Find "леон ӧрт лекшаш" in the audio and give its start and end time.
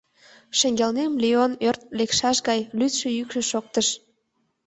1.23-2.37